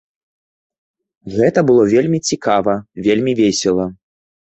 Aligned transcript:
Гэта 1.35 1.59
было 1.69 1.83
вельмі 1.93 2.19
цікава, 2.31 2.73
вельмі 3.09 3.31
весела. 3.41 3.85